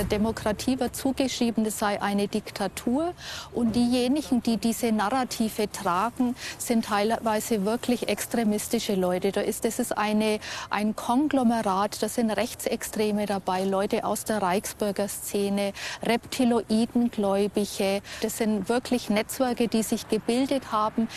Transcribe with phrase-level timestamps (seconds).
[0.00, 3.12] der Demokratie wird zugeschrieben, es sei eine Diktatur.
[3.52, 9.30] Und diejenigen, die diese Narrative tragen, sind teilweise wirklich extremistische Leute.
[9.30, 10.40] Da ist, das ist eine,
[10.70, 18.00] ein Konglomerat, da sind Rechtsextreme dabei, Leute aus der Reichsbürgerszene, Reptiloidengläubige.
[18.22, 21.08] Das sind wirklich Netzwerke, die sich gebildet haben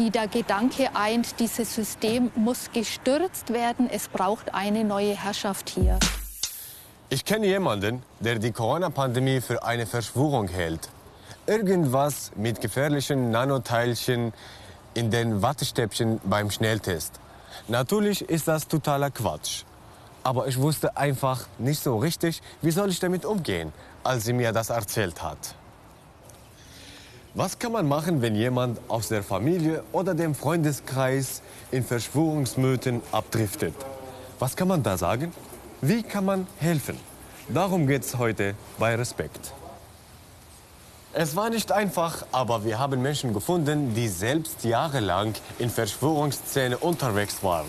[0.00, 6.00] die der Gedanke eint, dieses System muss gestürzt werden, es braucht eine neue Herrschaft hier.
[7.10, 10.88] Ich kenne jemanden, der die Corona-Pandemie für eine Verschwörung hält.
[11.46, 14.32] Irgendwas mit gefährlichen Nanoteilchen
[14.94, 17.20] in den Wattestäbchen beim Schnelltest.
[17.68, 19.64] Natürlich ist das totaler Quatsch.
[20.22, 24.52] Aber ich wusste einfach nicht so richtig, wie soll ich damit umgehen, als sie mir
[24.52, 25.54] das erzählt hat.
[27.34, 33.74] Was kann man machen, wenn jemand aus der Familie oder dem Freundeskreis in Verschwörungsmythen abdriftet?
[34.38, 35.32] Was kann man da sagen?
[35.86, 36.96] Wie kann man helfen?
[37.46, 39.52] Darum geht es heute bei Respekt.
[41.12, 47.42] Es war nicht einfach, aber wir haben Menschen gefunden, die selbst jahrelang in Verschwörungsszene unterwegs
[47.42, 47.68] waren.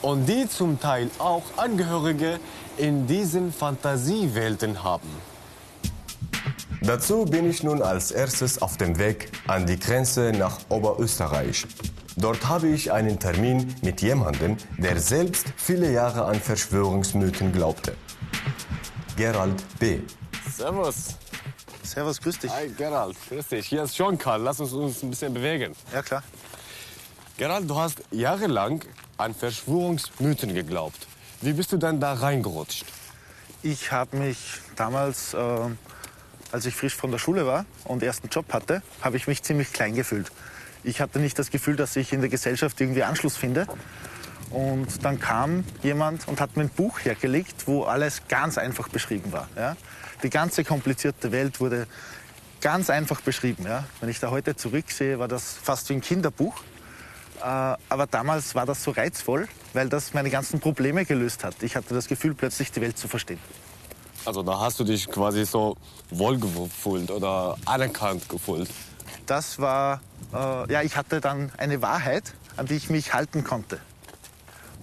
[0.00, 2.40] Und die zum Teil auch Angehörige
[2.78, 5.10] in diesen Fantasiewelten haben.
[6.80, 11.66] Dazu bin ich nun als erstes auf dem Weg an die Grenze nach Oberösterreich.
[12.16, 17.96] Dort habe ich einen Termin mit jemandem, der selbst viele Jahre an Verschwörungsmythen glaubte.
[19.16, 20.00] Gerald B.
[20.50, 21.16] Servus.
[21.82, 22.50] Servus, grüß dich.
[22.50, 23.66] Hi Gerald, grüß dich.
[23.66, 24.42] Hier ist Jean Karl.
[24.42, 25.74] Lass uns uns ein bisschen bewegen.
[25.92, 26.22] Ja, klar.
[27.36, 28.84] Gerald, du hast jahrelang
[29.16, 31.06] an Verschwörungsmythen geglaubt.
[31.40, 32.86] Wie bist du dann da reingerutscht?
[33.62, 34.38] Ich habe mich
[34.76, 35.38] damals äh,
[36.54, 39.72] als ich frisch von der Schule war und ersten Job hatte, habe ich mich ziemlich
[39.72, 40.30] klein gefühlt.
[40.84, 43.66] Ich hatte nicht das Gefühl, dass ich in der Gesellschaft irgendwie Anschluss finde.
[44.50, 49.32] Und dann kam jemand und hat mir ein Buch hergelegt, wo alles ganz einfach beschrieben
[49.32, 49.48] war.
[49.56, 49.76] Ja?
[50.22, 51.86] Die ganze komplizierte Welt wurde
[52.60, 53.64] ganz einfach beschrieben.
[53.66, 53.84] Ja?
[54.00, 56.54] Wenn ich da heute zurücksehe, war das fast wie ein Kinderbuch.
[57.40, 61.62] Äh, aber damals war das so reizvoll, weil das meine ganzen Probleme gelöst hat.
[61.62, 63.40] Ich hatte das Gefühl, plötzlich die Welt zu verstehen.
[64.24, 65.76] Also da hast du dich quasi so
[66.10, 68.70] wohlgefühlt oder anerkannt gefühlt.
[69.26, 70.00] Das war,
[70.32, 73.80] äh, ja, ich hatte dann eine Wahrheit, an die ich mich halten konnte.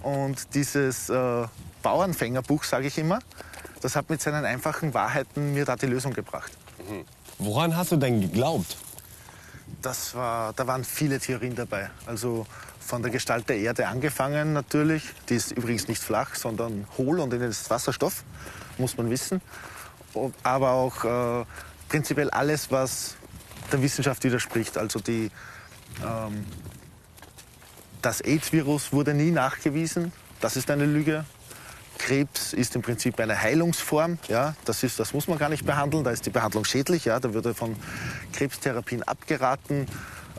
[0.02, 1.46] Und dieses äh,
[1.82, 3.20] Bauernfängerbuch, sage ich immer,
[3.80, 6.52] das hat mit seinen einfachen Wahrheiten mir da die Lösung gebracht.
[6.88, 7.04] Mhm.
[7.38, 8.76] Woran hast du denn geglaubt?
[9.80, 11.90] Das war, da waren viele Theorien dabei.
[12.06, 12.46] Also
[12.80, 15.04] von der Gestalt der Erde angefangen natürlich.
[15.28, 18.24] Die ist übrigens nicht flach, sondern hohl und in ist Wasserstoff
[18.78, 19.40] muss man wissen.
[20.42, 21.44] Aber auch äh,
[21.88, 23.16] prinzipiell alles, was
[23.72, 24.78] der Wissenschaft widerspricht.
[24.78, 25.30] Also die,
[26.04, 26.44] ähm,
[28.00, 30.12] das AIDS-Virus wurde nie nachgewiesen.
[30.40, 31.24] Das ist eine Lüge.
[31.98, 34.18] Krebs ist im Prinzip eine Heilungsform.
[34.28, 36.02] Ja, das, ist, das muss man gar nicht behandeln.
[36.02, 37.04] Da ist die Behandlung schädlich.
[37.04, 37.76] Ja, da würde von
[38.32, 39.86] Krebstherapien abgeraten.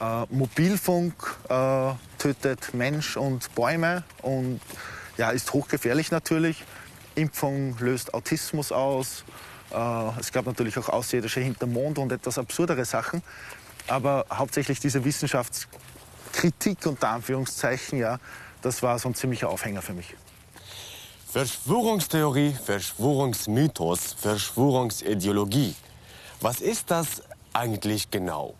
[0.01, 1.13] Äh, Mobilfunk
[1.49, 4.59] äh, tötet Mensch und Bäume und
[5.17, 6.63] ja, ist hochgefährlich natürlich.
[7.15, 9.23] Impfung löst Autismus aus.
[9.73, 13.21] Äh, es gab natürlich auch Außerirdische hinterm Mond und etwas absurdere Sachen.
[13.87, 18.19] Aber hauptsächlich diese Wissenschaftskritik unter Anführungszeichen, ja,
[18.61, 20.15] das war so ein ziemlicher Aufhänger für mich.
[21.31, 25.75] Verschwörungstheorie, Verschwörungsmythos, Verschwörungsideologie.
[26.41, 27.23] Was ist das
[27.53, 28.53] eigentlich genau?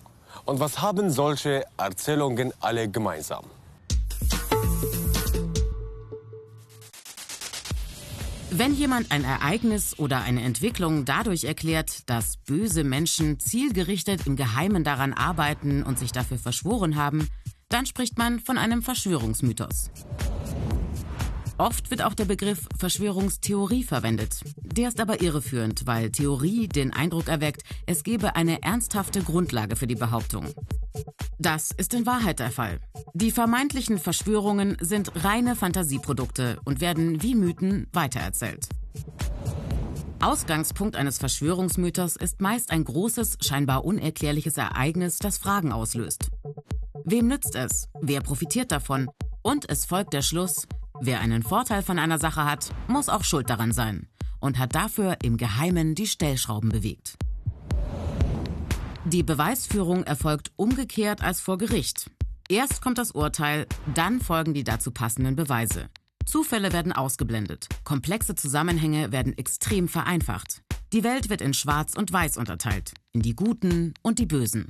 [0.46, 3.46] Und was haben solche Erzählungen alle gemeinsam?
[8.56, 14.84] Wenn jemand ein Ereignis oder eine Entwicklung dadurch erklärt, dass böse Menschen zielgerichtet im Geheimen
[14.84, 17.30] daran arbeiten und sich dafür verschworen haben,
[17.70, 19.90] dann spricht man von einem Verschwörungsmythos.
[21.64, 24.42] Oft wird auch der Begriff Verschwörungstheorie verwendet.
[24.58, 29.88] Der ist aber irreführend, weil Theorie den Eindruck erweckt, es gebe eine ernsthafte Grundlage für
[29.88, 30.48] die Behauptung.
[31.40, 32.82] Das ist in Wahrheit der Fall.
[33.14, 38.68] Die vermeintlichen Verschwörungen sind reine Fantasieprodukte und werden wie Mythen weitererzählt.
[40.20, 46.30] Ausgangspunkt eines Verschwörungsmythos ist meist ein großes, scheinbar unerklärliches Ereignis, das Fragen auslöst.
[47.06, 47.88] Wem nützt es?
[48.02, 49.10] Wer profitiert davon?
[49.42, 50.68] Und es folgt der Schluss,
[51.06, 54.08] Wer einen Vorteil von einer Sache hat, muss auch schuld daran sein
[54.40, 57.18] und hat dafür im Geheimen die Stellschrauben bewegt.
[59.04, 62.10] Die Beweisführung erfolgt umgekehrt als vor Gericht.
[62.48, 65.90] Erst kommt das Urteil, dann folgen die dazu passenden Beweise.
[66.26, 70.62] Zufälle werden ausgeblendet, komplexe Zusammenhänge werden extrem vereinfacht.
[70.94, 74.70] Die Welt wird in Schwarz und Weiß unterteilt, in die Guten und die Bösen.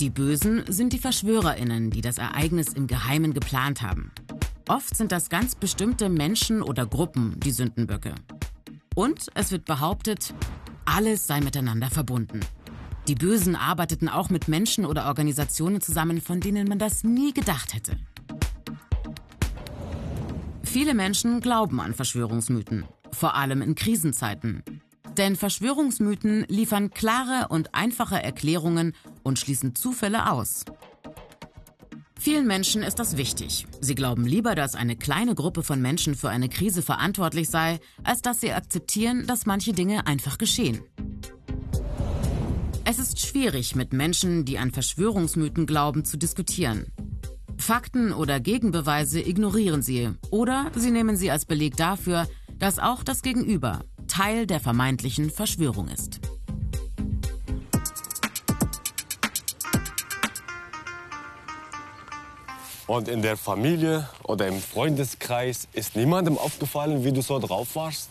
[0.00, 4.10] Die Bösen sind die Verschwörerinnen, die das Ereignis im Geheimen geplant haben.
[4.68, 8.14] Oft sind das ganz bestimmte Menschen oder Gruppen, die Sündenböcke.
[8.94, 10.32] Und es wird behauptet,
[10.86, 12.40] alles sei miteinander verbunden.
[13.06, 17.74] Die Bösen arbeiteten auch mit Menschen oder Organisationen zusammen, von denen man das nie gedacht
[17.74, 17.98] hätte.
[20.62, 24.62] Viele Menschen glauben an Verschwörungsmythen, vor allem in Krisenzeiten.
[25.18, 30.64] Denn Verschwörungsmythen liefern klare und einfache Erklärungen und schließen Zufälle aus.
[32.24, 33.66] Vielen Menschen ist das wichtig.
[33.82, 38.22] Sie glauben lieber, dass eine kleine Gruppe von Menschen für eine Krise verantwortlich sei, als
[38.22, 40.80] dass sie akzeptieren, dass manche Dinge einfach geschehen.
[42.86, 46.86] Es ist schwierig, mit Menschen, die an Verschwörungsmythen glauben, zu diskutieren.
[47.58, 52.26] Fakten oder Gegenbeweise ignorieren sie oder sie nehmen sie als Beleg dafür,
[52.56, 56.20] dass auch das Gegenüber Teil der vermeintlichen Verschwörung ist.
[62.86, 68.10] Und in der Familie oder im Freundeskreis ist niemandem aufgefallen, wie du so drauf warst?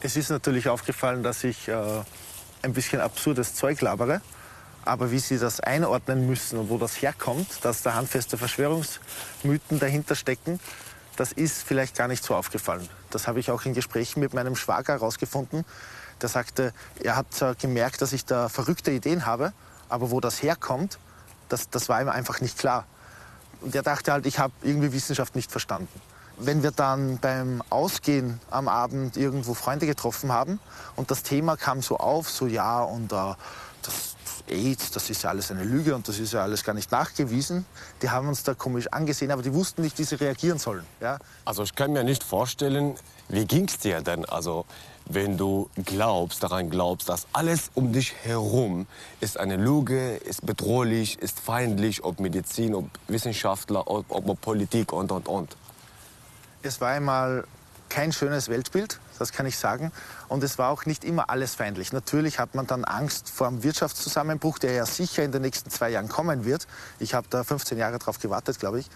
[0.00, 2.02] Es ist natürlich aufgefallen, dass ich äh,
[2.62, 4.20] ein bisschen absurdes Zeug labere.
[4.84, 10.14] Aber wie Sie das einordnen müssen und wo das herkommt, dass da handfeste Verschwörungsmythen dahinter
[10.14, 10.60] stecken,
[11.16, 12.88] das ist vielleicht gar nicht so aufgefallen.
[13.10, 15.64] Das habe ich auch in Gesprächen mit meinem Schwager herausgefunden.
[16.20, 19.54] Der sagte, er hat äh, gemerkt, dass ich da verrückte Ideen habe,
[19.88, 20.98] aber wo das herkommt,
[21.48, 22.86] das, das war ihm einfach nicht klar.
[23.60, 26.00] Und er dachte halt, ich habe irgendwie Wissenschaft nicht verstanden.
[26.36, 30.60] Wenn wir dann beim Ausgehen am Abend irgendwo Freunde getroffen haben
[30.94, 33.34] und das Thema kam so auf, so ja, und äh,
[33.82, 34.16] das
[34.48, 37.66] AIDS, das ist ja alles eine Lüge und das ist ja alles gar nicht nachgewiesen.
[38.02, 40.84] Die haben uns da komisch angesehen, aber die wussten nicht, wie sie reagieren sollen.
[41.00, 41.18] Ja?
[41.44, 42.94] Also ich kann mir nicht vorstellen,
[43.28, 44.24] wie ging es dir denn?
[44.24, 44.64] Also
[45.08, 48.86] wenn du glaubst, daran glaubst, dass alles um dich herum
[49.20, 55.10] ist eine Lüge, ist bedrohlich, ist feindlich, ob Medizin, ob Wissenschaftler, ob, ob Politik und,
[55.10, 55.56] und, und.
[56.62, 57.44] Es war einmal
[57.88, 59.92] kein schönes Weltbild, das kann ich sagen.
[60.28, 61.92] Und es war auch nicht immer alles feindlich.
[61.92, 65.90] Natürlich hat man dann Angst vor dem Wirtschaftszusammenbruch, der ja sicher in den nächsten zwei
[65.90, 66.66] Jahren kommen wird.
[66.98, 68.86] Ich habe da 15 Jahre drauf gewartet, glaube ich.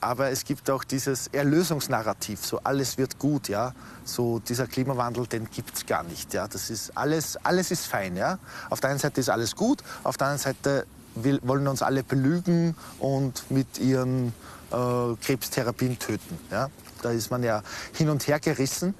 [0.00, 3.74] Aber es gibt auch dieses Erlösungsnarrativ, so alles wird gut, ja.
[4.04, 6.48] So dieser Klimawandel, den gibt es gar nicht, ja.
[6.48, 8.38] Das ist alles, alles ist fein, ja.
[8.70, 12.02] Auf der einen Seite ist alles gut, auf der anderen Seite will, wollen uns alle
[12.02, 14.32] belügen und mit ihren
[14.70, 16.70] äh, Krebstherapien töten, ja.
[17.02, 17.62] Da ist man ja
[17.94, 18.94] hin und her gerissen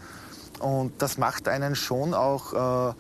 [0.59, 2.95] und das macht einen schon auch äh,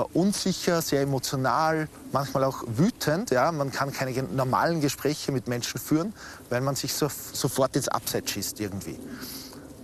[0.00, 3.30] unsicher, sehr emotional, manchmal auch wütend.
[3.30, 3.52] Ja?
[3.52, 6.12] Man kann keine normalen Gespräche mit Menschen führen,
[6.50, 8.98] weil man sich so, sofort ins Abseits schießt irgendwie.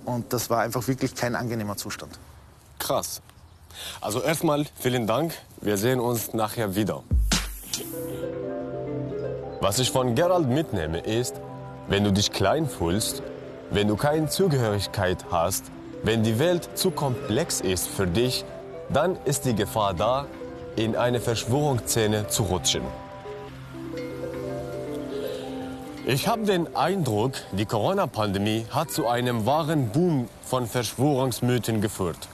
[0.05, 2.19] Und das war einfach wirklich kein angenehmer Zustand.
[2.79, 3.21] Krass.
[4.01, 5.33] Also erstmal vielen Dank.
[5.61, 7.03] Wir sehen uns nachher wieder.
[9.61, 11.35] Was ich von Gerald mitnehme ist,
[11.89, 13.23] wenn du dich klein fühlst,
[13.71, 15.67] wenn du keine Zugehörigkeit hast,
[16.03, 18.45] wenn die Welt zu komplex ist für dich,
[18.93, 20.27] dann ist die Gefahr da,
[20.77, 22.83] in eine Verschwörungsszene zu rutschen.
[26.07, 32.29] Ich habe den Eindruck, die Corona-Pandemie hat zu einem wahren Boom von Verschwörungsmythen geführt.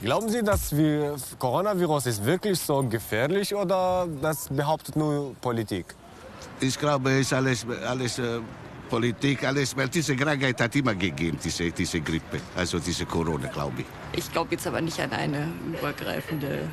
[0.00, 5.94] Glauben Sie, dass wir Coronavirus ist wirklich so gefährlich oder das behauptet nur Politik?
[6.60, 8.40] Ich glaube, es ist alles, alles äh,
[8.92, 13.80] Politik, alles, weil diese Krankheit hat immer gegeben, diese, diese Grippe, also diese Corona, glaube
[13.80, 13.86] ich.
[14.18, 16.68] Ich glaube jetzt aber nicht an eine übergreifende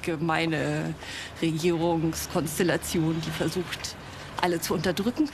[0.00, 0.94] gemeine
[1.42, 3.96] Regierungskonstellation, die versucht,
[4.40, 5.28] alle zu unterdrücken.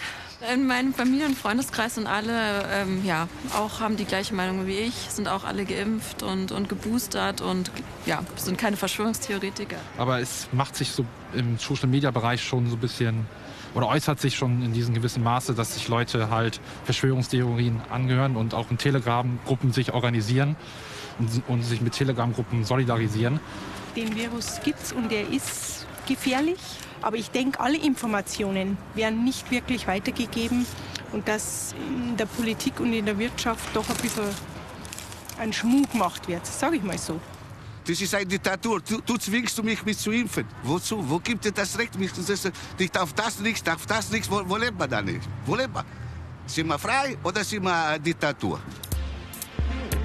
[0.52, 4.78] In meinem Familien- und Freundeskreis sind alle, ähm, ja, auch haben die gleiche Meinung wie
[4.78, 7.70] ich, sind auch alle geimpft und, und geboostert und
[8.06, 9.78] ja, sind keine Verschwörungstheoretiker.
[9.98, 13.26] Aber es macht sich so im Social-Media-Bereich schon so ein bisschen
[13.75, 18.54] oder äußert sich schon in diesem gewissen Maße, dass sich Leute halt Verschwörungstheorien angehören und
[18.54, 20.56] auch in Telegram-Gruppen sich organisieren
[21.18, 23.40] und, und sich mit Telegram-Gruppen solidarisieren.
[23.96, 26.58] Den Virus gibt es und er ist gefährlich.
[27.00, 30.66] Aber ich denke, alle Informationen werden nicht wirklich weitergegeben
[31.12, 34.25] und dass in der Politik und in der Wirtschaft doch ein bisschen
[35.38, 37.20] ein Schmuck gemacht wird, sage ich mal so.
[37.88, 38.83] Das ist eine Diktatur.
[38.87, 40.45] Du, du zwingst mich, mich zu impfen.
[40.62, 41.02] Wozu?
[41.09, 41.99] Wo gibt dir das Recht?
[41.99, 44.30] Mich, das, ich darf das nicht, darf das nicht.
[44.30, 45.23] Wo, wo lebt man da nicht?
[45.47, 45.87] Wo lebt man?
[46.47, 48.61] Sind wir frei oder sind wir eine Diktatur?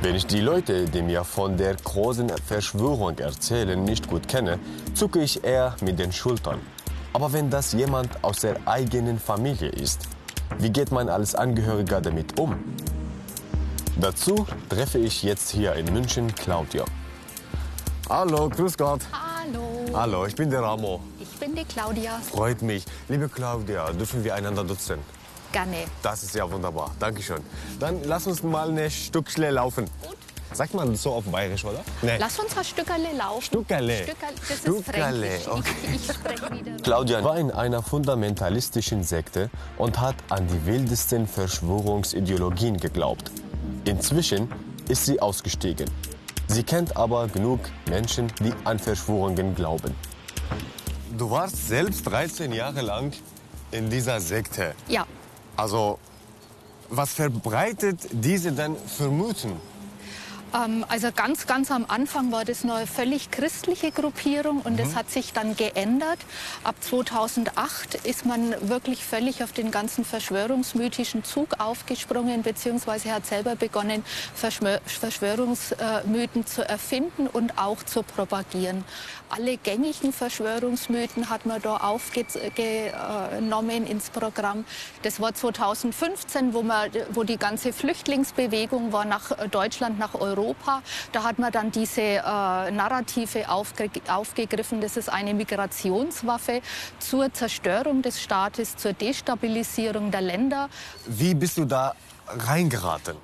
[0.01, 4.59] Wenn ich die Leute, die mir von der großen Verschwörung erzählen, nicht gut kenne,
[4.93, 6.61] zucke ich eher mit den Schultern.
[7.11, 10.07] Aber wenn das jemand aus der eigenen Familie ist,
[10.57, 12.55] wie geht man als Angehöriger damit um?
[13.99, 16.85] Dazu treffe ich jetzt hier in München Claudia.
[18.09, 19.01] Hallo, grüß Gott.
[19.11, 19.85] Hallo.
[19.93, 20.99] Hallo, ich bin der Ramo.
[21.19, 22.19] Ich bin die Claudia.
[22.19, 22.83] Freut mich.
[23.07, 24.99] Liebe Claudia, dürfen wir einander duzen?
[25.51, 25.77] Gerne.
[26.01, 26.91] Das ist ja wunderbar.
[26.99, 27.39] Dankeschön.
[27.79, 29.85] Dann lass uns mal ein Stückchen laufen.
[30.01, 30.17] Gut.
[30.51, 31.79] Sagt man so auf Bayerisch, oder?
[32.01, 32.17] Nee.
[32.19, 33.41] Lass uns ein Stückerle laufen.
[33.41, 34.03] Stückerle.
[34.03, 35.47] Stückerle, das Stückerle, ist fränkisch.
[35.47, 35.73] okay.
[35.95, 36.77] Ich, ich spreche wieder.
[36.83, 43.31] Claudia war in einer fundamentalistischen Sekte und hat an die wildesten Verschwörungsideologien geglaubt.
[43.85, 44.51] Inzwischen
[44.89, 45.89] ist sie ausgestiegen.
[46.47, 47.59] Sie kennt aber genug
[47.89, 49.95] Menschen, die an Verschwörungen glauben.
[51.17, 53.11] Du warst selbst 13 Jahre lang
[53.71, 54.75] in dieser Sekte.
[54.87, 55.05] Ja,
[55.55, 55.99] Also,
[56.89, 59.53] was verbreitet diese denn für Mythen?
[60.53, 65.09] Ähm, also ganz, ganz am Anfang war das eine völlig christliche Gruppierung und das hat
[65.09, 66.19] sich dann geändert.
[66.63, 73.55] Ab 2008 ist man wirklich völlig auf den ganzen verschwörungsmythischen Zug aufgesprungen, beziehungsweise hat selber
[73.55, 74.03] begonnen,
[74.35, 78.83] Verschwör Verschwörungsmythen zu erfinden und auch zu propagieren.
[79.29, 84.65] Alle gängigen Verschwörungsmythen hat man da aufgenommen ins Programm.
[85.01, 90.42] Das war 2015, wo, man, wo die ganze Flüchtlingsbewegung war nach Deutschland, nach Europa.
[91.11, 92.21] Da hat man dann diese äh,
[92.71, 94.81] Narrative aufge aufgegriffen.
[94.81, 96.61] Das ist eine Migrationswaffe
[96.99, 100.69] zur Zerstörung des Staates, zur Destabilisierung der Länder.
[101.05, 101.95] Wie bist du da
[102.27, 103.15] reingeraten?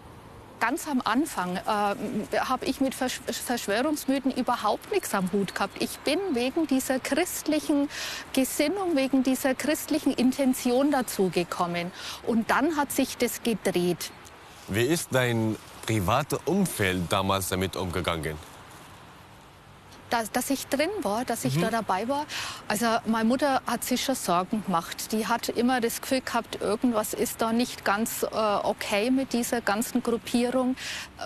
[0.60, 1.60] Ganz am Anfang äh,
[2.40, 5.82] habe ich mit Versch Verschwörungsmythen überhaupt nichts am Hut gehabt.
[5.82, 7.88] Ich bin wegen dieser christlichen
[8.34, 11.92] Gesinnung, wegen dieser christlichen Intention dazugekommen.
[12.28, 14.12] Und dann hat sich das gedreht.
[14.68, 15.56] Wie ist dein
[15.90, 18.38] privates Umfeld damals damit umgegangen?
[20.10, 22.26] dass, dass ich drin war, dass ich da dabei war.
[22.68, 25.12] Also meine Mutter hat sich schon Sorgen gemacht.
[25.12, 29.62] Die hat immer das Gefühl gehabt, irgendwas ist da nicht ganz äh, okay mit dieser
[29.62, 30.76] ganzen Gruppierung.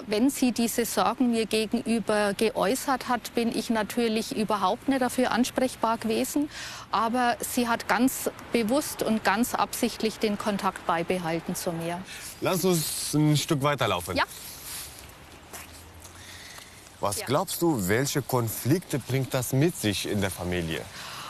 [0.07, 5.97] Wenn sie diese Sorgen mir gegenüber geäußert hat, bin ich natürlich überhaupt nicht dafür ansprechbar
[5.97, 6.49] gewesen.
[6.91, 11.99] Aber sie hat ganz bewusst und ganz absichtlich den Kontakt beibehalten zu mir.
[12.41, 14.17] Lass uns ein Stück weiterlaufen.
[14.17, 14.25] Ja.
[17.03, 17.25] Was Ja.
[17.25, 20.85] glaubst du, welche Konflikte bringt das mit sich in der Familie?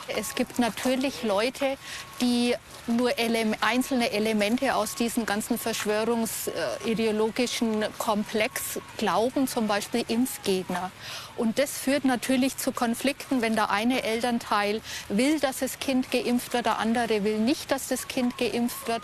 [0.07, 1.77] Es gibt natürlich Leute,
[2.21, 2.53] die
[2.85, 10.91] nur ele einzelne Elemente aus diesem ganzen verschwörungsideologischen Komplex glauben, zum Beispiel Impfgegner.
[11.37, 16.53] Und das führt natürlich zu Konflikten, wenn der eine Elternteil will, dass das Kind geimpft
[16.53, 19.01] wird, der andere will nicht, dass das Kind geimpft wird.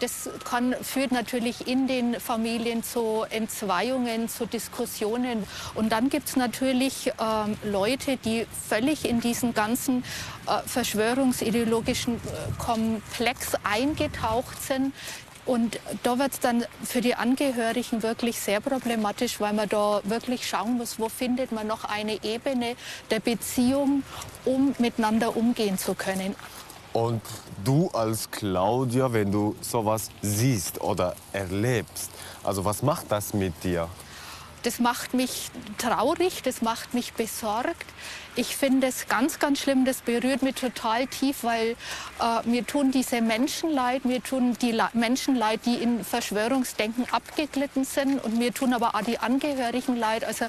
[0.00, 5.44] Das kann, führt natürlich in den Familien zu Entzweiungen, zu Diskussionen.
[5.74, 10.04] Und dann gibt es natürlich ähm, Leute, die völlig in diesen ganzen
[10.46, 12.18] äh, verschwörungsideologischen äh,
[12.58, 14.92] Komplex eingetaucht sind.
[15.46, 20.46] Und da wird es dann für die Angehörigen wirklich sehr problematisch, weil man da wirklich
[20.46, 22.74] schauen muss, wo findet man noch eine Ebene
[23.10, 24.02] der Beziehung,
[24.44, 26.34] um miteinander umgehen zu können.
[26.96, 27.20] Und
[27.62, 32.10] du als Claudia, wenn du sowas siehst oder erlebst,
[32.42, 33.90] also was macht das mit dir?
[34.62, 37.84] Das macht mich traurig, das macht mich besorgt.
[38.34, 41.76] Ich finde es ganz, ganz schlimm, das berührt mich total tief, weil
[42.18, 47.04] äh, mir tun diese Menschen leid, mir tun die La Menschen leid, die in Verschwörungsdenken
[47.12, 50.24] abgeglitten sind und mir tun aber auch die Angehörigen leid.
[50.24, 50.46] Also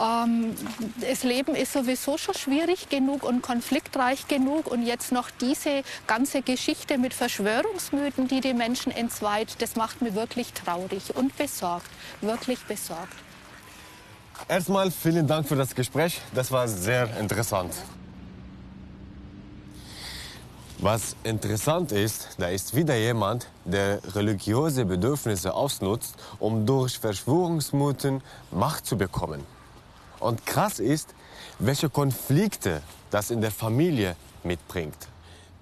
[0.00, 0.54] ähm,
[1.00, 6.42] das Leben ist sowieso schon schwierig genug und konfliktreich genug und jetzt noch diese ganze
[6.42, 11.90] Geschichte mit Verschwörungsmythen, die die Menschen entzweit, das macht mich wirklich traurig und besorgt,
[12.20, 13.14] wirklich besorgt.
[14.46, 16.20] Erstmal vielen Dank für das Gespräch.
[16.34, 17.74] Das war sehr interessant.
[20.80, 28.86] Was interessant ist, da ist wieder jemand, der religiöse Bedürfnisse ausnutzt, um durch Verschwörungsmythen Macht
[28.86, 29.44] zu bekommen.
[30.20, 31.14] Und krass ist,
[31.58, 35.08] welche Konflikte das in der Familie mitbringt.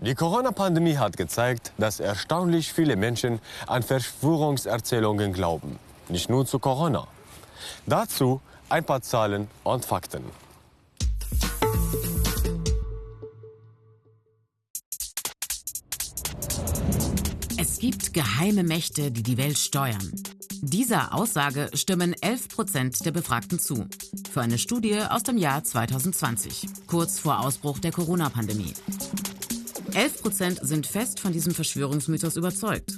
[0.00, 5.78] Die Corona-Pandemie hat gezeigt, dass erstaunlich viele Menschen an Verschwörungserzählungen glauben.
[6.08, 7.06] Nicht nur zu Corona.
[7.86, 10.24] Dazu ein paar Zahlen und Fakten.
[17.58, 20.12] Es gibt geheime Mächte, die die Welt steuern.
[20.62, 23.86] Dieser Aussage stimmen 11 Prozent der Befragten zu.
[24.30, 28.72] Für eine Studie aus dem Jahr 2020, kurz vor Ausbruch der Corona-Pandemie.
[29.94, 32.96] 11 Prozent sind fest von diesem Verschwörungsmythos überzeugt.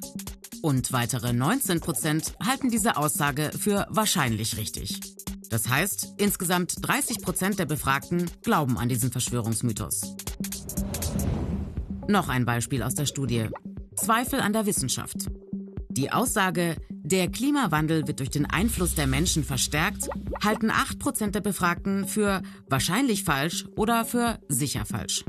[0.62, 5.00] Und weitere 19 Prozent halten diese Aussage für wahrscheinlich richtig.
[5.50, 10.14] Das heißt, insgesamt 30 Prozent der Befragten glauben an diesen Verschwörungsmythos.
[12.06, 13.48] Noch ein Beispiel aus der Studie.
[13.96, 15.26] Zweifel an der Wissenschaft.
[15.90, 16.76] Die Aussage,
[17.08, 20.08] der Klimawandel wird durch den Einfluss der Menschen verstärkt,
[20.44, 25.24] halten 8% der Befragten für wahrscheinlich falsch oder für sicher falsch.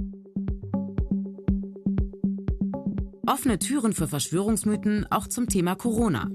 [3.26, 6.30] Offene Türen für Verschwörungsmythen auch zum Thema Corona.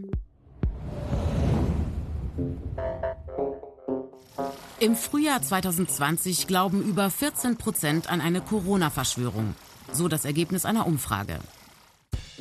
[4.80, 9.54] Im Frühjahr 2020 glauben über 14 Prozent an eine Corona-Verschwörung,
[9.92, 11.38] so das Ergebnis einer Umfrage.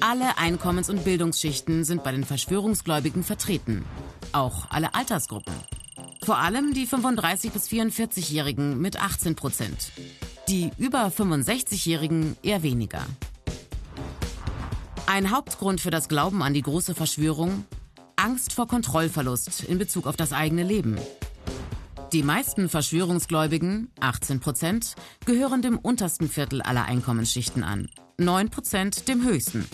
[0.05, 3.85] Alle Einkommens- und Bildungsschichten sind bei den Verschwörungsgläubigen vertreten,
[4.33, 5.53] auch alle Altersgruppen.
[6.25, 9.93] Vor allem die 35- bis 44-Jährigen mit 18 Prozent.
[10.49, 13.05] Die über 65-Jährigen eher weniger.
[15.05, 17.63] Ein Hauptgrund für das Glauben an die große Verschwörung?
[18.17, 20.97] Angst vor Kontrollverlust in Bezug auf das eigene Leben.
[22.13, 24.93] Die meisten Verschwörungsgläubigen, 18 Prozent,
[25.25, 27.89] gehören dem untersten Viertel aller Einkommensschichten an,
[28.19, 29.65] 9 Prozent dem höchsten.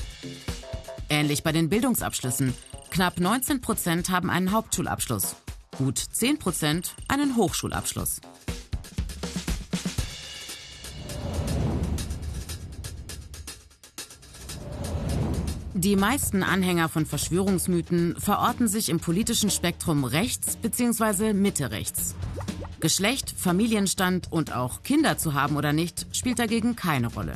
[1.10, 2.54] Ähnlich bei den Bildungsabschlüssen.
[2.92, 5.36] Knapp 19 Prozent haben einen Hauptschulabschluss,
[5.78, 8.22] gut 10 Prozent einen Hochschulabschluss.
[15.74, 21.34] Die meisten Anhänger von Verschwörungsmythen verorten sich im politischen Spektrum rechts bzw.
[21.34, 22.16] Mitte rechts.
[22.80, 27.34] Geschlecht, Familienstand und auch Kinder zu haben oder nicht, spielt dagegen keine Rolle.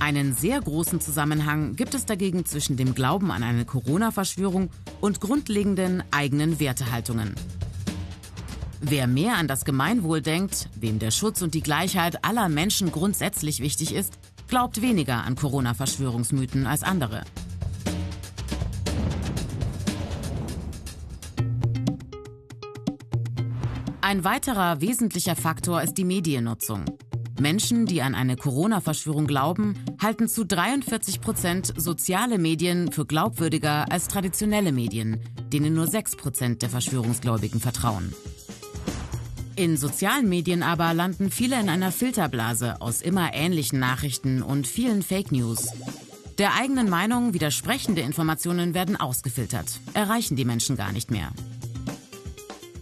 [0.00, 4.70] Einen sehr großen Zusammenhang gibt es dagegen zwischen dem Glauben an eine Corona-Verschwörung
[5.00, 7.34] und grundlegenden eigenen Wertehaltungen.
[8.80, 13.60] Wer mehr an das Gemeinwohl denkt, wem der Schutz und die Gleichheit aller Menschen grundsätzlich
[13.60, 14.14] wichtig ist,
[14.46, 17.24] glaubt weniger an Corona-Verschwörungsmythen als andere.
[24.08, 26.86] Ein weiterer wesentlicher Faktor ist die Mediennutzung.
[27.38, 34.08] Menschen, die an eine Corona-Verschwörung glauben, halten zu 43 Prozent soziale Medien für glaubwürdiger als
[34.08, 35.20] traditionelle Medien,
[35.52, 38.14] denen nur 6 Prozent der Verschwörungsgläubigen vertrauen.
[39.56, 45.02] In sozialen Medien aber landen viele in einer Filterblase aus immer ähnlichen Nachrichten und vielen
[45.02, 45.68] Fake News.
[46.38, 51.30] Der eigenen Meinung widersprechende Informationen werden ausgefiltert, erreichen die Menschen gar nicht mehr.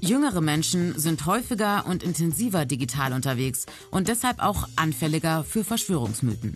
[0.06, 6.54] Jüngere Menschen sind häufiger und intensiver digital unterwegs und deshalb auch anfälliger für Verschwörungsmythen.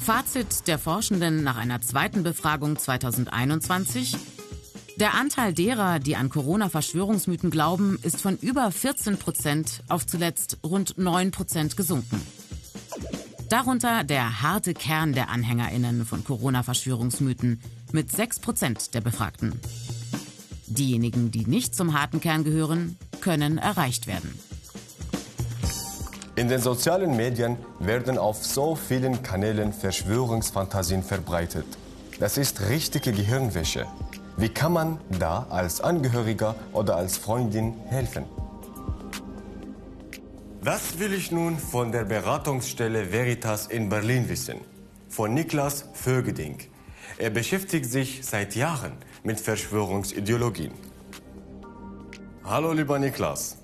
[0.00, 4.16] Fazit der Forschenden nach einer zweiten Befragung 2021
[4.96, 10.98] der Anteil derer, die an Corona-Verschwörungsmythen glauben, ist von über 14 Prozent auf zuletzt rund
[10.98, 12.20] 9 Prozent gesunken.
[13.48, 17.60] Darunter der harte Kern der AnhängerInnen von Corona-Verschwörungsmythen
[17.92, 19.60] mit 6 Prozent der Befragten.
[20.74, 24.38] Diejenigen, die nicht zum harten Kern gehören, können erreicht werden.
[26.36, 31.66] In den sozialen Medien werden auf so vielen Kanälen Verschwörungsfantasien verbreitet.
[32.18, 33.86] Das ist richtige Gehirnwäsche.
[34.36, 38.24] Wie kann man da als Angehöriger oder als Freundin helfen?
[40.60, 44.58] Was will ich nun von der Beratungsstelle Veritas in Berlin wissen?
[45.08, 46.58] Von Niklas Vögeding.
[47.18, 50.72] Er beschäftigt sich seit Jahren mit Verschwörungsideologien.
[52.44, 53.58] Hallo lieber Niklas.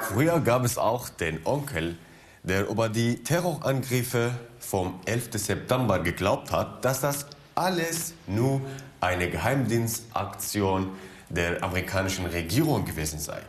[0.00, 1.96] Früher gab es auch den Onkel,
[2.42, 5.30] der über die Terrorangriffe vom 11.
[5.34, 8.60] September geglaubt hat, dass das alles nur
[9.00, 10.90] eine Geheimdienstaktion
[11.28, 13.40] der amerikanischen Regierung gewesen sei.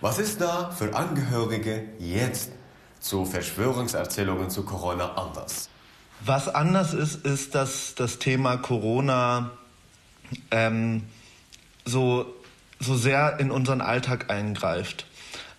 [0.00, 2.52] Was ist da für Angehörige jetzt
[3.00, 5.68] zu Verschwörungserzählungen zu Corona anders?
[6.24, 9.50] Was anders ist, ist, dass das Thema Corona
[10.50, 11.04] ähm,
[11.84, 12.26] so,
[12.80, 15.06] so sehr in unseren Alltag eingreift.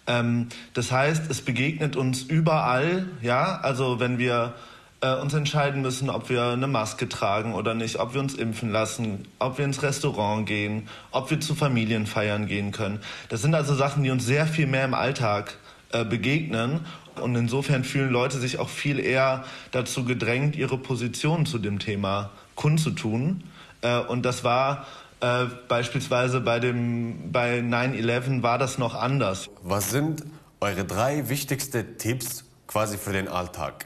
[0.07, 4.53] Ähm, das heißt, es begegnet uns überall, ja, also wenn wir
[5.01, 8.71] äh, uns entscheiden müssen, ob wir eine Maske tragen oder nicht, ob wir uns impfen
[8.71, 12.99] lassen, ob wir ins Restaurant gehen, ob wir zu Familienfeiern gehen können.
[13.29, 16.81] Das sind also Sachen, die uns sehr viel mehr im Alltag äh, begegnen.
[17.19, 22.31] Und insofern fühlen Leute sich auch viel eher dazu gedrängt, ihre Position zu dem Thema
[22.55, 23.43] kundzutun.
[23.81, 24.85] Äh, und das war
[25.21, 29.49] äh, beispielsweise bei, dem, bei 9-11 war das noch anders.
[29.63, 30.23] Was sind
[30.61, 33.85] eure drei wichtigsten Tipps quasi für den Alltag?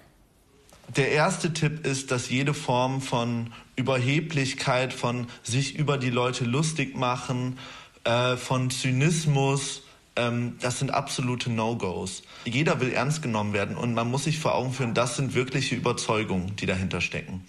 [0.95, 6.95] Der erste Tipp ist, dass jede Form von Überheblichkeit, von sich über die Leute lustig
[6.95, 7.57] machen,
[8.03, 9.83] äh, von Zynismus,
[10.15, 12.23] ähm, das sind absolute No-Gos.
[12.45, 15.75] Jeder will ernst genommen werden und man muss sich vor Augen führen, das sind wirkliche
[15.75, 17.45] Überzeugungen, die dahinter stecken.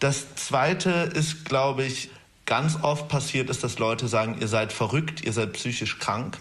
[0.00, 2.10] Das zweite ist, glaube ich,
[2.46, 6.38] ganz oft passiert ist, dass Leute sagen, ihr seid verrückt, ihr seid psychisch krank.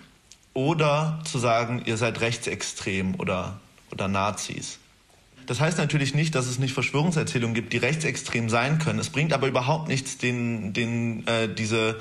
[0.53, 3.59] Oder zu sagen, ihr seid rechtsextrem oder,
[3.91, 4.79] oder Nazis.
[5.45, 8.99] Das heißt natürlich nicht, dass es nicht Verschwörungserzählungen gibt, die rechtsextrem sein können.
[8.99, 11.99] Es bringt aber überhaupt nichts, den, den, äh, diese,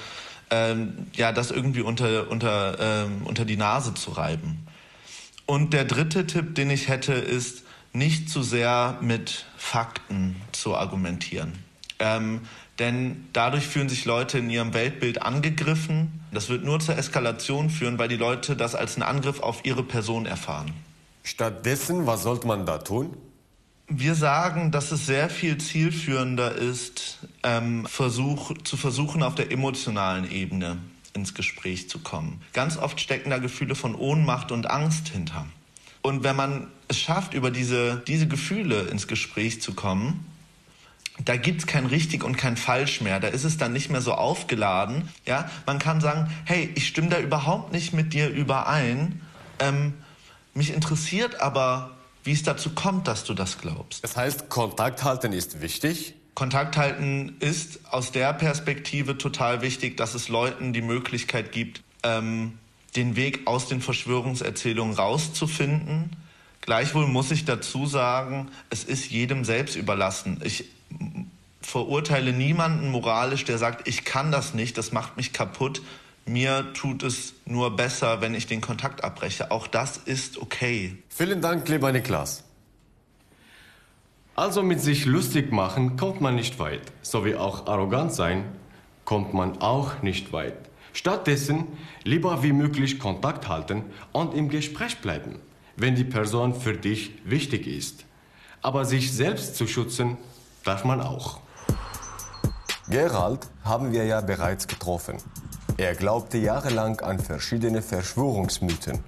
[0.51, 4.67] ähm, ja, das irgendwie unter, unter, ähm, unter die Nase zu reiben.
[5.47, 11.53] Und der dritte Tipp, den ich hätte, ist, nicht zu sehr mit Fakten zu argumentieren.
[11.99, 12.43] Ähm,
[12.79, 16.21] denn dadurch fühlen sich Leute in ihrem Weltbild angegriffen.
[16.31, 19.83] Das wird nur zur Eskalation führen, weil die Leute das als einen Angriff auf ihre
[19.83, 20.75] Person erfahren.
[21.23, 23.17] Stattdessen, was sollte man da tun?
[23.89, 30.29] Wir sagen, dass es sehr viel zielführender ist, ähm, Versuch, zu versuchen, auf der emotionalen
[30.29, 30.79] Ebene
[31.13, 32.41] ins Gespräch zu kommen.
[32.53, 35.47] Ganz oft stecken da Gefühle von Ohnmacht und Angst hinter.
[36.03, 40.27] Und wenn man es schafft, über diese, diese Gefühle ins Gespräch zu kommen,
[41.25, 43.21] da gibt es kein richtig und kein falsch mehr.
[43.21, 45.09] Da ist es dann nicht mehr so aufgeladen.
[45.27, 49.23] Ja, man kann sagen, hey, ich stimme da überhaupt nicht mit dir überein.
[49.61, 49.95] Ähm,
[50.55, 51.96] mich interessiert aber,
[52.27, 54.03] wie es dazu kommt, dass du das glaubst.
[54.05, 56.15] Das heißt, Kontakt halten ist wichtig.
[56.35, 62.59] Kontakt halten ist aus der Perspektive total wichtig, dass es Leuten die Möglichkeit gibt, ähm,
[62.95, 66.11] den Weg aus den Verschwörungserzählungen rauszufinden.
[66.61, 70.41] Gleichwohl muss ich dazu sagen, es ist jedem selbst überlassen.
[70.45, 70.65] Ich
[71.63, 75.81] verurteile niemanden moralisch, der sagt, ich kann das nicht, das macht mich kaputt.
[76.29, 79.53] Mir tut es nur besser, wenn ich den Kontakt abbreche.
[79.53, 80.99] Auch das ist okay.
[81.09, 82.43] Vielen Dank, lieber Niklas.
[84.35, 88.45] Also mit sich lustig machen kommt man nicht weit, so wie auch arrogant sein
[89.05, 90.69] kommt man auch nicht weit.
[90.93, 91.69] Stattdessen
[92.03, 95.39] lieber wie möglich Kontakt halten und im Gespräch bleiben,
[95.77, 98.05] wenn die Person für dich wichtig ist.
[98.63, 100.17] Aber sich selbst zu schützen
[100.65, 101.39] darf man auch.
[102.89, 105.19] Gerald haben wir ja bereits getroffen.
[105.79, 108.99] Er glaubte jahrelang an verschiedene Verschwörungsmythen.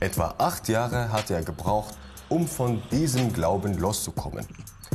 [0.00, 1.94] Etwa acht Jahre hat er gebraucht,
[2.30, 4.46] um von diesem Glauben loszukommen.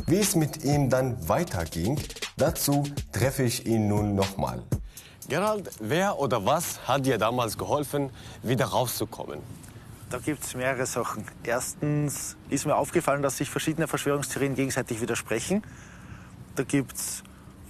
[0.08, 2.00] Wie es mit ihm dann weiterging,
[2.36, 4.64] dazu treffe ich ihn nun nochmal.
[5.28, 8.10] Gerald, wer oder was hat dir damals geholfen,
[8.42, 9.40] wieder rauszukommen?
[10.10, 11.26] Da gibt es mehrere Sachen.
[11.44, 15.62] Erstens ist mir aufgefallen, dass sich verschiedene Verschwörungstheorien gegenseitig widersprechen.
[16.56, 17.22] Da gibt es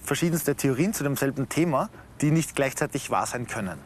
[0.02, 1.90] verschiedenste Theorien zu demselben Thema,
[2.20, 3.78] die nicht gleichzeitig wahr sein können.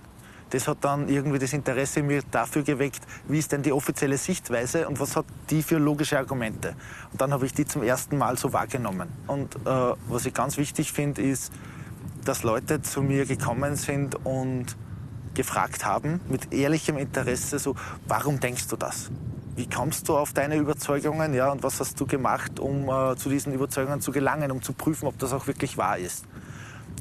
[0.51, 4.19] Das hat dann irgendwie das Interesse in mir dafür geweckt, wie ist denn die offizielle
[4.19, 6.77] Sichtweise und was hat die für logische Argumente.
[7.11, 9.09] Und dann habe ich die zum ersten Mal so wahrgenommen.
[9.27, 9.59] Und äh,
[10.09, 11.53] was ich ganz wichtig finde, ist,
[12.25, 14.77] dass Leute zu mir gekommen sind und
[15.35, 17.75] gefragt haben, mit ehrlichem Interesse, so,
[18.07, 19.11] warum denkst du das?
[19.57, 21.35] Wie kommst du auf deine Überzeugungen?
[21.35, 24.73] Ja, und was hast du gemacht, um äh, zu diesen Überzeugungen zu gelangen, um zu
[24.73, 26.25] prüfen, ob das auch wirklich wahr ist?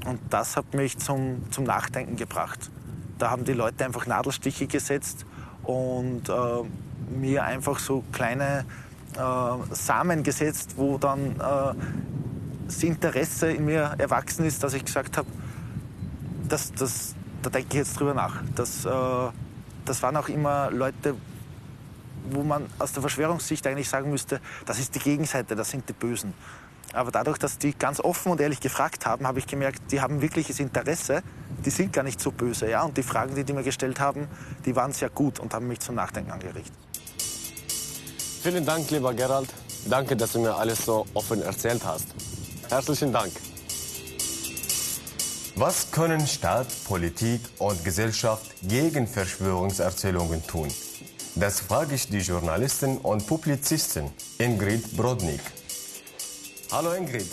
[0.05, 2.69] Und das hat mich zum, zum Nachdenken gebracht.
[3.17, 5.25] Da haben die Leute einfach Nadelstiche gesetzt
[5.63, 6.33] und äh,
[7.15, 8.65] mir einfach so kleine
[9.15, 11.75] äh, Samen gesetzt, wo dann äh,
[12.65, 15.27] das Interesse in mir erwachsen ist, dass ich gesagt habe,
[16.47, 18.41] das, das, da denke ich jetzt drüber nach.
[18.55, 18.89] Das, äh,
[19.85, 21.15] das waren auch immer Leute,
[22.31, 25.93] wo man aus der Verschwörungssicht eigentlich sagen müsste, das ist die Gegenseite, das sind die
[25.93, 26.33] Bösen.
[26.93, 30.21] Aber dadurch, dass die ganz offen und ehrlich gefragt haben, habe ich gemerkt, die haben
[30.21, 31.23] wirkliches Interesse,
[31.65, 32.69] die sind gar nicht so böse.
[32.69, 32.83] Ja?
[32.83, 34.27] Und die Fragen, die die mir gestellt haben,
[34.65, 36.71] die waren sehr gut und haben mich zum Nachdenken angeregt.
[38.43, 39.49] Vielen Dank, lieber Gerald.
[39.85, 42.07] Danke, dass du mir alles so offen erzählt hast.
[42.69, 43.31] Herzlichen Dank.
[45.55, 50.67] Was können Staat, Politik und Gesellschaft gegen Verschwörungserzählungen tun?
[51.35, 55.41] Das frage ich die Journalistin und Publizistin Ingrid Brodnik.
[56.73, 57.27] Hallo Ingrid.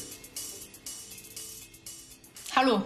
[2.54, 2.82] Hallo.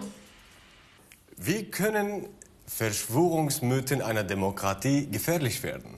[1.35, 2.29] Wie können
[2.65, 5.95] Verschwörungsmythen einer Demokratie gefährlich werden?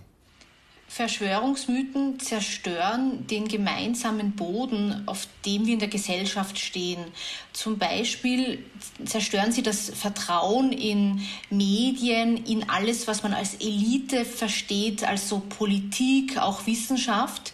[0.88, 7.06] Verschwörungsmythen zerstören den gemeinsamen Boden, auf dem wir in der Gesellschaft stehen.
[7.54, 8.66] Zum Beispiel
[9.06, 16.40] zerstören sie das Vertrauen in Medien, in alles, was man als Elite versteht, also Politik,
[16.40, 17.54] auch Wissenschaft.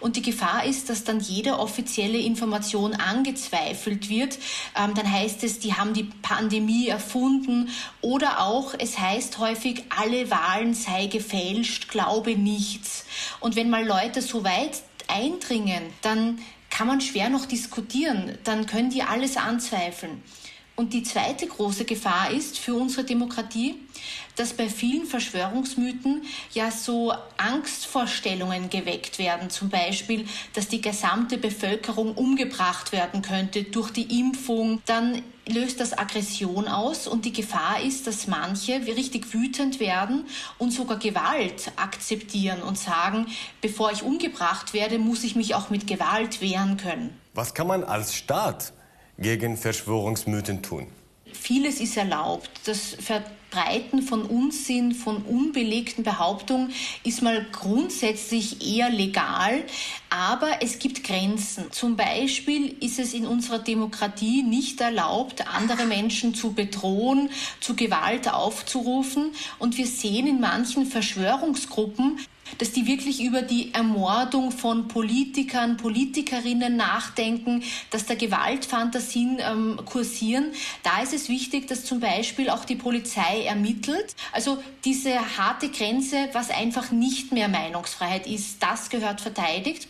[0.00, 4.38] Und die Gefahr ist, dass dann jede offizielle Information angezweifelt wird.
[4.76, 7.70] Ähm, dann heißt es, die haben die Pandemie erfunden.
[8.00, 13.04] Oder auch, es heißt häufig, alle Wahlen sei gefälscht, glaube nichts.
[13.40, 16.38] Und wenn mal Leute so weit eindringen, dann
[16.70, 18.38] kann man schwer noch diskutieren.
[18.44, 20.22] Dann können die alles anzweifeln.
[20.78, 23.74] Und die zweite große Gefahr ist für unsere Demokratie,
[24.36, 26.22] dass bei vielen Verschwörungsmythen
[26.54, 29.50] ja so Angstvorstellungen geweckt werden.
[29.50, 34.80] Zum Beispiel, dass die gesamte Bevölkerung umgebracht werden könnte durch die Impfung.
[34.86, 40.26] Dann löst das Aggression aus und die Gefahr ist, dass manche richtig wütend werden
[40.58, 43.26] und sogar Gewalt akzeptieren und sagen,
[43.60, 47.18] bevor ich umgebracht werde, muss ich mich auch mit Gewalt wehren können.
[47.34, 48.74] Was kann man als Staat
[49.18, 50.86] gegen Verschwörungsmythen tun?
[51.32, 52.50] Vieles ist erlaubt.
[52.64, 56.72] Das Verbreiten von Unsinn, von unbelegten Behauptungen
[57.04, 59.62] ist mal grundsätzlich eher legal,
[60.10, 61.70] aber es gibt Grenzen.
[61.70, 68.32] Zum Beispiel ist es in unserer Demokratie nicht erlaubt, andere Menschen zu bedrohen, zu Gewalt
[68.32, 69.32] aufzurufen.
[69.58, 72.18] Und wir sehen in manchen Verschwörungsgruppen,
[72.58, 80.52] dass die wirklich über die Ermordung von Politikern, Politikerinnen nachdenken, dass da Gewaltfantasien ähm, kursieren.
[80.82, 84.14] Da ist es wichtig, dass zum Beispiel auch die Polizei ermittelt.
[84.32, 89.88] Also diese harte Grenze, was einfach nicht mehr Meinungsfreiheit ist, das gehört verteidigt.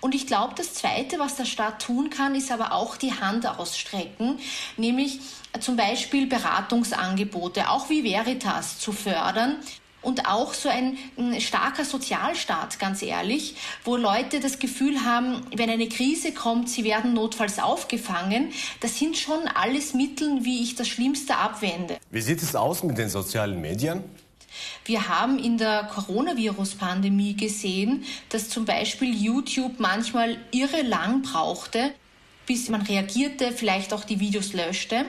[0.00, 3.46] Und ich glaube, das Zweite, was der Staat tun kann, ist aber auch die Hand
[3.46, 4.38] ausstrecken,
[4.76, 5.20] nämlich
[5.60, 9.56] zum Beispiel Beratungsangebote, auch wie Veritas zu fördern,
[10.02, 15.70] und auch so ein, ein, starker Sozialstaat, ganz ehrlich, wo Leute das Gefühl haben, wenn
[15.70, 18.52] eine Krise kommt, sie werden notfalls aufgefangen.
[18.80, 21.98] Das sind schon alles Mittel, wie ich das Schlimmste abwende.
[22.10, 24.02] Wie sieht es aus mit den sozialen Medien?
[24.84, 31.92] Wir haben in der Coronavirus-Pandemie gesehen, dass zum Beispiel YouTube manchmal irre lang brauchte,
[32.46, 35.04] bis man reagierte, vielleicht auch die Videos löschte.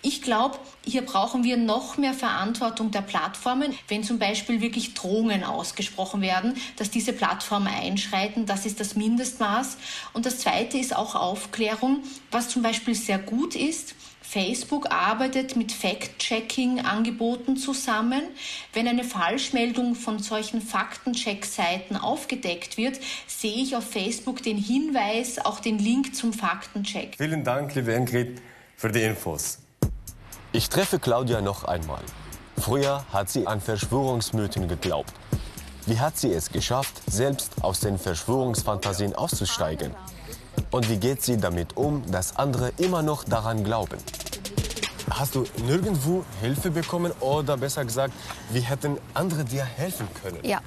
[0.00, 5.42] Ich glaube, hier brauchen wir noch mehr Verantwortung der Plattformen, wenn zum Beispiel wirklich Drohungen
[5.42, 8.46] ausgesprochen werden, dass diese Plattformen einschreiten.
[8.46, 9.76] Das ist das Mindestmaß.
[10.12, 13.96] Und das Zweite ist auch Aufklärung, was zum Beispiel sehr gut ist.
[14.22, 18.22] Facebook arbeitet mit Fact-Checking-Angeboten zusammen.
[18.74, 25.60] Wenn eine Falschmeldung von solchen Faktencheck-Seiten aufgedeckt wird, sehe ich auf Facebook den Hinweis, auch
[25.60, 27.16] den Link zum Faktencheck.
[27.16, 28.40] Vielen Dank, liebe Ingrid,
[28.76, 29.58] für die Infos.
[30.50, 32.00] Ich treffe Claudia noch einmal.
[32.56, 35.12] Früher hat sie an Verschwörungsmythen geglaubt.
[35.84, 39.94] Wie hat sie es geschafft, selbst aus den Verschwörungsfantasien auszusteigen?
[40.70, 43.98] Und wie geht sie damit um, dass andere immer noch daran glauben?
[45.10, 48.12] Hast du nirgendwo Hilfe bekommen oder besser gesagt,
[48.50, 50.38] wie hätten andere dir helfen können?
[50.42, 50.60] Ja,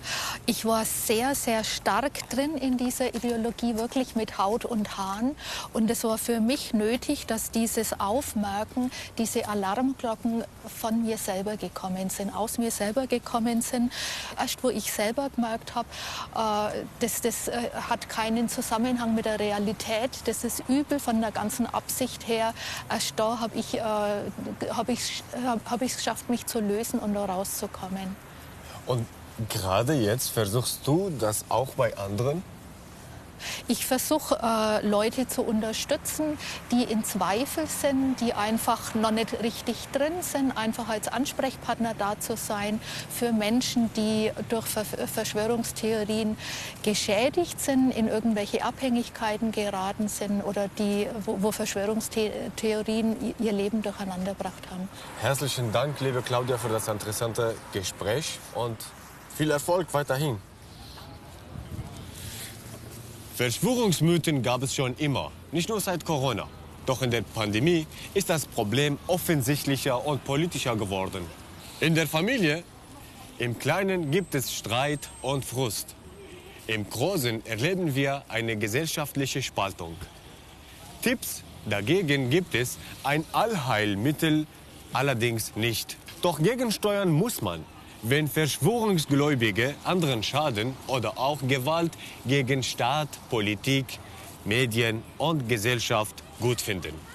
[0.46, 5.36] ich war sehr, sehr stark drin in dieser Ideologie, wirklich mit Haut und Haaren.
[5.74, 12.10] Und es war für mich nötig, dass dieses Aufmerken, diese Alarmglocken von mir selber gekommen
[12.10, 13.92] sind, aus mir selber gekommen sind.
[14.40, 15.88] Erst wo ich selber gemerkt habe,
[16.36, 21.32] äh, das, das äh, hat keinen Zusammenhang mit der Realität, das ist übel von der
[21.32, 22.54] ganzen Absicht her.
[22.90, 23.82] Erst da habe ich äh,
[24.72, 28.16] habe ich hab es geschafft, mich zu lösen und da rauszukommen.
[28.86, 29.06] Und
[29.50, 32.44] gerade jetzt versuchst du das auch bei anderen?
[33.68, 36.38] Ich versuche äh, Leute zu unterstützen,
[36.72, 42.20] die in Zweifel sind, die einfach noch nicht richtig drin sind, einfach als Ansprechpartner da
[42.20, 46.38] zu sein für Menschen, die durch Ver Verschwörungstheorien
[46.84, 54.34] geschädigt sind, in irgendwelche Abhängigkeiten geraten sind oder die, wo, wo Verschwörungstheorien ihr Leben durcheinander
[54.34, 54.90] gebracht haben.
[55.20, 58.78] Herzlichen Dank, liebe Claudia, für das interessante Gespräch und
[59.36, 60.38] viel Erfolg weiterhin.
[63.42, 66.48] Verschwörungsmythen gab es schon immer, nicht nur seit Corona.
[66.86, 71.26] Doch in der Pandemie ist das Problem offensichtlicher und politischer geworden.
[71.80, 72.64] In der Familie,
[73.40, 75.96] im Kleinen gibt es Streit und Frust.
[76.68, 79.96] Im Großen erleben wir eine gesellschaftliche Spaltung.
[81.02, 84.46] Tipps dagegen gibt es ein Allheilmittel
[84.94, 85.98] allerdings nicht.
[86.22, 87.66] Doch gegensteuern muss man
[88.04, 91.92] wenn Verschwörungsgläubige anderen schaden oder auch Gewalt
[92.26, 94.00] gegen Staat, Politik,
[94.46, 97.11] Medien und Gesellschaft gut finden.